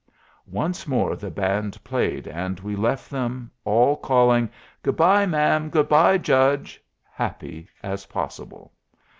[0.49, 4.49] Once more the band played, and we left them, all calling,
[4.81, 5.69] "Good bye, ma'am.
[5.69, 8.73] Good bye, judge," happy as possible.